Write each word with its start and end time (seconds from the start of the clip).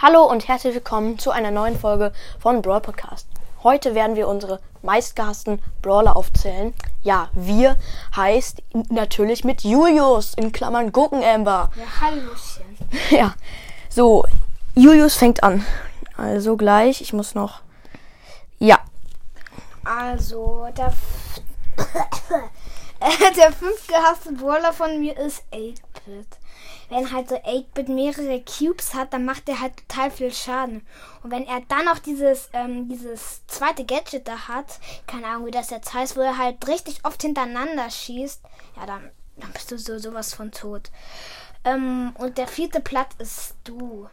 Hallo 0.00 0.22
und 0.22 0.46
herzlich 0.46 0.76
willkommen 0.76 1.18
zu 1.18 1.32
einer 1.32 1.50
neuen 1.50 1.76
Folge 1.76 2.12
von 2.38 2.62
Brawl 2.62 2.80
Podcast. 2.80 3.26
Heute 3.64 3.96
werden 3.96 4.14
wir 4.14 4.28
unsere 4.28 4.60
meistgehassten 4.80 5.60
Brawler 5.82 6.16
aufzählen. 6.16 6.72
Ja, 7.02 7.30
wir 7.32 7.76
heißt 8.14 8.62
natürlich 8.90 9.42
mit 9.42 9.64
Julius 9.64 10.34
in 10.34 10.52
Klammern 10.52 10.92
Gurkenamber. 10.92 11.72
Ja, 11.74 12.00
Hallöchen. 12.00 12.78
Ja, 13.10 13.34
so, 13.88 14.24
Julius 14.76 15.16
fängt 15.16 15.42
an. 15.42 15.66
Also 16.16 16.56
gleich, 16.56 17.00
ich 17.00 17.12
muss 17.12 17.34
noch. 17.34 17.62
Ja, 18.60 18.78
Also, 19.84 20.68
der, 20.76 20.92
der 23.36 23.52
fünftgehasste 23.52 24.30
Brawler 24.30 24.72
von 24.72 25.00
mir 25.00 25.18
ist 25.18 25.42
8-Bit. 25.52 26.37
Wenn 26.88 27.12
halt 27.12 27.28
so 27.28 27.36
8-Bit 27.36 27.88
mehrere 27.88 28.42
Cubes 28.42 28.94
hat, 28.94 29.12
dann 29.12 29.24
macht 29.24 29.48
er 29.48 29.60
halt 29.60 29.76
total 29.76 30.10
viel 30.10 30.32
Schaden. 30.32 30.86
Und 31.22 31.30
wenn 31.30 31.46
er 31.46 31.60
dann 31.68 31.84
noch 31.84 31.98
dieses, 31.98 32.48
ähm, 32.54 32.88
dieses 32.88 33.46
zweite 33.46 33.84
Gadget 33.84 34.26
da 34.26 34.48
hat, 34.48 34.78
keine 35.06 35.26
Ahnung, 35.26 35.46
wie 35.46 35.50
das 35.50 35.70
jetzt 35.70 35.92
heißt, 35.92 36.16
wo 36.16 36.20
er 36.20 36.38
halt 36.38 36.66
richtig 36.66 37.04
oft 37.04 37.20
hintereinander 37.20 37.90
schießt, 37.90 38.40
ja, 38.76 38.86
dann, 38.86 39.10
dann 39.36 39.52
bist 39.52 39.70
du 39.70 39.78
so 39.78 39.98
sowas 39.98 40.34
von 40.34 40.50
tot. 40.50 40.90
Ähm, 41.64 42.14
und 42.18 42.38
der 42.38 42.48
vierte 42.48 42.80
Platz 42.80 43.14
ist 43.18 43.54
du. 43.64 44.08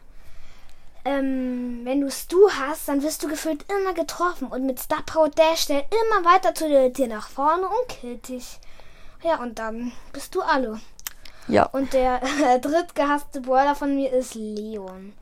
ähm, 1.06 1.82
wenn 1.84 2.00
du 2.00 2.10
Stu 2.10 2.50
hast, 2.50 2.88
dann 2.88 3.02
wirst 3.02 3.22
du 3.22 3.28
gefühlt 3.28 3.64
immer 3.70 3.94
getroffen. 3.94 4.48
Und 4.48 4.66
mit 4.66 4.80
Star 4.80 5.02
Power 5.06 5.28
Dash 5.28 5.66
der 5.66 5.84
immer 5.84 6.28
weiter 6.28 6.54
zu 6.54 6.68
dir, 6.68 7.06
nach 7.06 7.28
vorne 7.28 7.66
und 7.66 7.88
killt 7.88 8.28
dich. 8.28 8.58
Ja, 9.22 9.40
und 9.40 9.58
dann 9.58 9.92
bist 10.12 10.34
du 10.34 10.42
Alu. 10.42 10.78
Ja. 11.48 11.66
Und 11.66 11.92
der 11.92 12.20
äh, 12.44 12.60
drittgehasste 12.60 13.40
Brawler 13.40 13.74
von 13.74 13.94
mir 13.94 14.12
ist 14.12 14.34
Leon. 14.34 15.12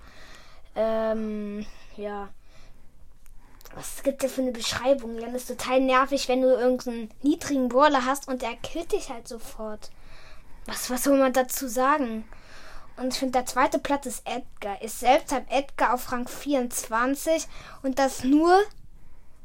Ähm, 0.77 1.67
ja. 1.97 2.29
Was 3.75 4.03
gibt 4.03 4.23
der 4.23 4.31
für 4.31 4.43
eine 4.43 4.53
Beschreibung? 4.53 5.17
Leon 5.17 5.35
ist 5.35 5.49
total 5.49 5.81
nervig, 5.81 6.29
wenn 6.29 6.43
du 6.43 6.49
irgendeinen 6.49 7.11
niedrigen 7.23 7.69
Brawler 7.69 8.05
hast 8.05 8.29
und 8.29 8.43
der 8.43 8.55
killt 8.57 8.93
dich 8.93 9.11
halt 9.11 9.27
sofort. 9.27 9.91
Was, 10.67 10.91
was 10.91 11.05
soll 11.05 11.19
man 11.19 11.33
dazu 11.33 11.67
sagen? 11.69 12.25
Und 12.97 13.13
ich 13.13 13.19
finde, 13.19 13.33
der 13.33 13.47
zweite 13.47 13.79
Platz 13.79 14.07
ist 14.07 14.23
Edgar. 14.25 14.81
Ist 14.81 15.01
selbst 15.01 15.33
halt 15.33 15.51
Edgar 15.51 15.95
auf 15.95 16.13
Rang 16.13 16.29
24 16.29 17.47
und 17.83 17.99
das 17.99 18.23
nur, 18.23 18.57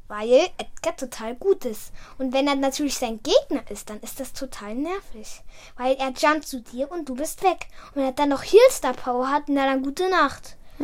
weil 0.09 0.49
Edgar 0.57 0.97
total 0.97 1.35
gut 1.35 1.63
ist. 1.63 1.93
Und 2.17 2.33
wenn 2.33 2.47
er 2.47 2.55
natürlich 2.55 2.97
sein 2.97 3.21
Gegner 3.23 3.61
ist, 3.69 3.89
dann 3.89 3.99
ist 4.01 4.19
das 4.19 4.33
total 4.33 4.75
nervig. 4.75 5.41
Weil 5.77 5.95
er 5.95 6.09
jumpt 6.09 6.47
zu 6.47 6.61
dir 6.61 6.91
und 6.91 7.07
du 7.07 7.15
bist 7.15 7.43
weg. 7.43 7.67
Und 7.89 7.97
wenn 7.97 8.05
er 8.05 8.11
dann 8.11 8.29
noch 8.29 8.43
Healstar 8.43 8.93
Power 8.93 9.29
hat, 9.29 9.43
na 9.47 9.65
dann 9.65 9.83
gute 9.83 10.09
Nacht. 10.09 10.57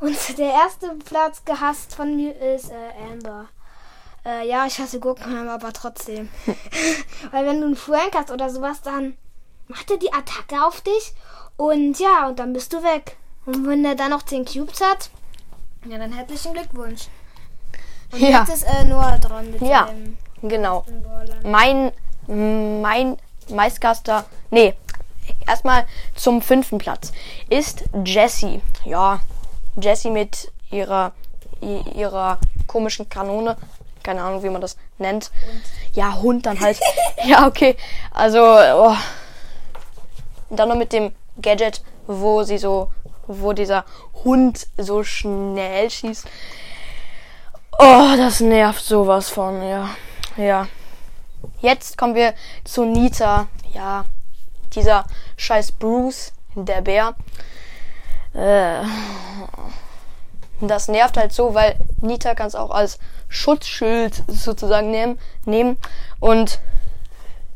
und 0.00 0.38
der 0.38 0.52
erste 0.52 0.94
Platz 1.04 1.44
gehasst 1.44 1.94
von 1.94 2.16
mir 2.16 2.34
ist 2.40 2.70
äh, 2.70 3.12
Amber. 3.12 3.48
Äh, 4.24 4.48
ja, 4.48 4.66
ich 4.66 4.78
hasse 4.78 4.98
Gurkenheimer, 4.98 5.52
aber 5.52 5.72
trotzdem. 5.72 6.30
Weil 7.30 7.46
wenn 7.46 7.60
du 7.60 7.66
einen 7.66 7.76
Frank 7.76 8.14
hast 8.14 8.30
oder 8.30 8.48
sowas, 8.48 8.80
dann 8.80 9.16
macht 9.68 9.90
er 9.90 9.98
die 9.98 10.12
Attacke 10.12 10.64
auf 10.64 10.80
dich 10.80 11.12
und 11.56 11.98
ja, 11.98 12.28
und 12.28 12.38
dann 12.38 12.52
bist 12.54 12.72
du 12.72 12.82
weg. 12.82 13.16
Und 13.44 13.66
wenn 13.66 13.84
er 13.84 13.94
dann 13.94 14.10
noch 14.10 14.22
10 14.22 14.46
Cubes 14.46 14.80
hat, 14.80 15.10
ja, 15.86 15.98
dann 15.98 16.12
herzlichen 16.12 16.54
Glückwunsch. 16.54 17.08
Und 18.12 18.20
Ja. 18.20 18.40
jetzt 18.40 18.54
ist 18.54 18.62
äh, 18.64 18.84
Noah 18.84 19.18
dran 19.18 19.50
mit 19.50 19.60
Ja. 19.62 19.86
dem 19.86 20.16
Genau. 20.42 20.84
Mein, 21.42 21.92
mein 22.26 23.16
Meistgaster, 23.50 24.24
nee, 24.50 24.74
erstmal 25.46 25.84
zum 26.14 26.40
fünften 26.42 26.78
Platz 26.78 27.12
ist 27.48 27.84
Jessie. 28.04 28.62
Ja, 28.84 29.20
Jessie 29.80 30.10
mit 30.10 30.50
ihrer, 30.70 31.12
ihrer 31.60 32.38
komischen 32.66 33.08
Kanone. 33.08 33.56
Keine 34.02 34.22
Ahnung, 34.22 34.42
wie 34.42 34.48
man 34.48 34.62
das 34.62 34.76
nennt. 34.98 35.30
Ja, 35.92 36.14
Hund 36.22 36.46
dann 36.46 36.58
halt. 36.58 36.80
ja, 37.24 37.46
okay. 37.46 37.76
Also, 38.12 38.40
oh. 38.40 38.96
dann 40.48 40.70
noch 40.70 40.76
mit 40.76 40.92
dem 40.92 41.12
Gadget, 41.42 41.82
wo 42.06 42.42
sie 42.44 42.56
so, 42.56 42.90
wo 43.26 43.52
dieser 43.52 43.84
Hund 44.24 44.66
so 44.78 45.04
schnell 45.04 45.90
schießt. 45.90 46.26
Oh, 47.82 48.14
das 48.14 48.40
nervt 48.40 48.84
sowas 48.84 49.30
von, 49.30 49.66
ja. 49.66 49.88
Ja. 50.36 50.68
Jetzt 51.62 51.96
kommen 51.96 52.14
wir 52.14 52.34
zu 52.62 52.84
Nita. 52.84 53.48
Ja, 53.72 54.04
dieser 54.74 55.06
scheiß 55.38 55.72
Bruce, 55.72 56.34
der 56.54 56.82
Bär. 56.82 57.14
Äh, 58.34 58.82
das 60.60 60.88
nervt 60.88 61.16
halt 61.16 61.32
so, 61.32 61.54
weil 61.54 61.74
Nita 62.02 62.34
kann 62.34 62.48
es 62.48 62.54
auch 62.54 62.70
als 62.70 62.98
Schutzschild 63.30 64.24
sozusagen 64.28 64.90
nehmen, 64.90 65.18
nehmen. 65.46 65.78
Und 66.18 66.60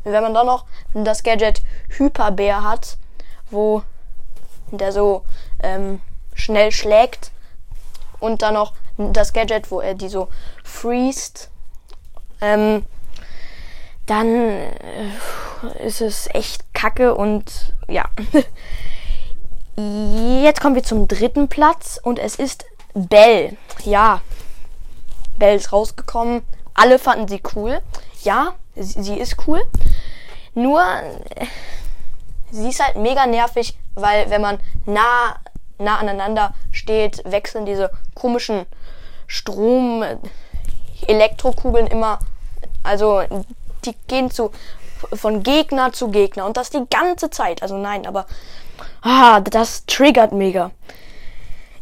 wenn 0.05 0.23
man 0.23 0.33
dann 0.33 0.47
noch 0.47 0.65
das 0.95 1.21
Gadget 1.21 1.61
Hyperbär 1.89 2.63
hat, 2.63 2.97
wo 3.51 3.83
der 4.71 4.91
so 4.91 5.23
ähm, 5.61 6.01
schnell 6.33 6.71
schlägt 6.71 7.29
und 8.19 8.41
dann 8.41 8.53
noch 8.55 8.73
das 8.97 9.33
Gadget, 9.33 9.71
wo 9.71 9.81
er 9.81 9.93
die 9.93 10.09
so 10.09 10.29
freest, 10.63 11.49
ähm, 12.41 12.85
dann 14.05 14.27
äh, 14.27 15.85
ist 15.85 16.01
es 16.01 16.27
echt 16.33 16.73
kacke 16.73 17.15
und 17.15 17.73
ja. 17.87 18.05
Jetzt 19.77 20.61
kommen 20.61 20.75
wir 20.75 20.83
zum 20.83 21.07
dritten 21.07 21.49
Platz 21.49 21.99
und 22.01 22.17
es 22.17 22.35
ist 22.35 22.65
Belle. 22.93 23.57
Ja, 23.83 24.21
Belle 25.37 25.55
ist 25.55 25.73
rausgekommen. 25.73 26.43
Alle 26.73 26.97
fanden 26.97 27.27
sie 27.27 27.41
cool. 27.55 27.81
Ja, 28.23 28.53
sie, 28.75 29.03
sie 29.03 29.15
ist 29.15 29.35
cool. 29.47 29.61
Nur, 30.53 30.81
äh, 30.81 31.45
sie 32.51 32.69
ist 32.69 32.81
halt 32.81 32.95
mega 32.95 33.25
nervig, 33.25 33.77
weil 33.95 34.29
wenn 34.29 34.41
man 34.41 34.59
nah, 34.85 35.35
nah 35.77 35.97
aneinander 35.97 36.53
steht, 36.71 37.21
wechseln 37.25 37.65
diese 37.65 37.91
komischen 38.13 38.65
Strom, 39.27 40.03
Elektrokugeln 41.07 41.87
immer, 41.87 42.19
also 42.83 43.21
die 43.83 43.95
gehen 44.07 44.31
zu 44.31 44.51
von 45.13 45.43
Gegner 45.43 45.91
zu 45.93 46.09
Gegner 46.09 46.45
und 46.45 46.57
das 46.57 46.69
die 46.69 46.85
ganze 46.89 47.29
Zeit. 47.29 47.61
Also 47.61 47.77
nein, 47.77 48.07
aber 48.07 48.25
ah, 49.01 49.39
das 49.41 49.85
triggert 49.85 50.31
mega. 50.31 50.71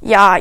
Ja, 0.01 0.39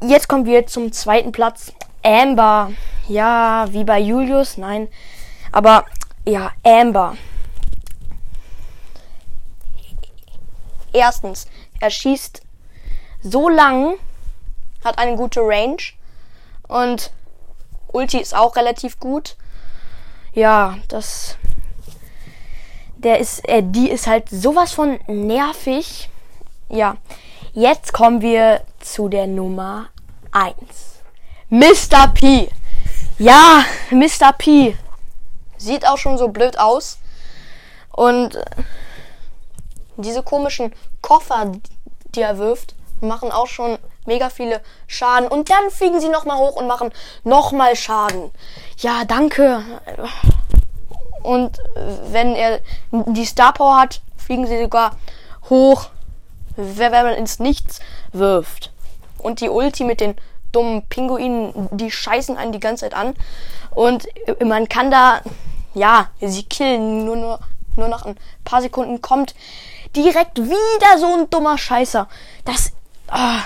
jetzt 0.00 0.28
kommen 0.28 0.46
wir 0.46 0.66
zum 0.66 0.92
zweiten 0.92 1.32
Platz. 1.32 1.72
Amber. 2.02 2.72
Ja, 3.08 3.66
wie 3.70 3.84
bei 3.84 3.98
Julius, 3.98 4.56
nein. 4.56 4.88
Aber 5.52 5.84
ja, 6.24 6.50
Amber. 6.64 7.16
Erstens, 10.92 11.46
er 11.80 11.90
schießt 11.90 12.42
so 13.22 13.48
lang, 13.48 13.94
hat 14.84 14.98
eine 14.98 15.16
gute 15.16 15.40
Range 15.40 15.82
und 16.68 17.10
Ulti 17.88 18.18
ist 18.18 18.34
auch 18.34 18.56
relativ 18.56 19.00
gut. 19.00 19.36
Ja, 20.32 20.76
das. 20.88 21.36
Der 22.96 23.18
ist, 23.18 23.46
äh, 23.48 23.62
die 23.64 23.90
ist 23.90 24.06
halt 24.06 24.28
sowas 24.28 24.72
von 24.72 24.98
nervig. 25.06 26.08
Ja, 26.68 26.96
jetzt 27.52 27.92
kommen 27.92 28.20
wir 28.20 28.62
zu 28.80 29.08
der 29.08 29.26
Nummer 29.26 29.88
1. 30.32 30.54
Mr. 31.48 32.08
P. 32.12 32.50
Ja, 33.18 33.64
Mr. 33.90 34.32
P. 34.36 34.76
Sieht 35.56 35.86
auch 35.86 35.98
schon 35.98 36.18
so 36.18 36.28
blöd 36.28 36.58
aus. 36.58 36.98
Und 37.92 38.34
äh, 38.34 38.44
diese 39.96 40.22
komischen 40.22 40.72
Koffer, 41.02 41.52
die 42.14 42.22
er 42.22 42.38
wirft, 42.38 42.74
machen 43.00 43.30
auch 43.30 43.46
schon 43.46 43.78
mega 44.06 44.30
viele 44.30 44.60
Schaden. 44.86 45.28
Und 45.28 45.50
dann 45.50 45.70
fliegen 45.70 46.00
sie 46.00 46.08
nochmal 46.08 46.38
hoch 46.38 46.56
und 46.56 46.66
machen 46.66 46.92
nochmal 47.24 47.76
Schaden. 47.76 48.30
Ja, 48.78 49.04
danke. 49.04 49.62
Und 51.22 51.58
wenn 52.10 52.34
er 52.34 52.60
die 52.92 53.24
Star 53.24 53.52
Power 53.52 53.80
hat, 53.80 54.00
fliegen 54.16 54.46
sie 54.46 54.60
sogar 54.60 54.96
hoch, 55.50 55.86
wenn 56.56 56.92
man 56.92 57.14
ins 57.14 57.38
Nichts 57.38 57.80
wirft. 58.12 58.72
Und 59.18 59.40
die 59.40 59.48
Ulti 59.48 59.84
mit 59.84 60.00
den 60.00 60.14
dummen 60.52 60.86
Pinguinen, 60.86 61.68
die 61.72 61.90
scheißen 61.90 62.36
einen 62.36 62.52
die 62.52 62.60
ganze 62.60 62.84
Zeit 62.84 62.94
an. 62.94 63.14
Und 63.74 64.06
man 64.42 64.68
kann 64.68 64.90
da, 64.90 65.20
ja, 65.74 66.08
sie 66.20 66.44
killen. 66.44 67.04
Nur, 67.04 67.16
nur, 67.16 67.40
nur 67.76 67.88
nach 67.88 68.06
ein 68.06 68.16
paar 68.44 68.62
Sekunden 68.62 69.02
kommt 69.02 69.34
direkt 69.94 70.38
wieder 70.38 70.98
so 70.98 71.14
ein 71.14 71.30
dummer 71.30 71.58
Scheißer. 71.58 72.08
Das, 72.44 72.72
ah, 73.08 73.42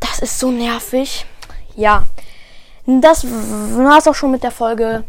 das 0.00 0.20
ist 0.20 0.38
so 0.38 0.50
nervig. 0.50 1.26
Ja, 1.76 2.06
das 2.86 3.24
war's 3.26 4.08
auch 4.08 4.14
schon 4.14 4.30
mit 4.30 4.42
der 4.42 4.50
Folge. 4.50 5.04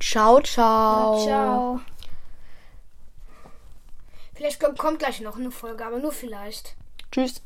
Ciao, 0.00 0.40
ciao. 0.40 1.24
Ciao. 1.24 1.80
Vielleicht 4.34 4.58
kommt, 4.58 4.78
kommt 4.78 4.98
gleich 4.98 5.20
noch 5.20 5.36
eine 5.36 5.50
Folge, 5.50 5.84
aber 5.84 5.98
nur 5.98 6.12
vielleicht. 6.12 6.74
Tschüss. 7.12 7.42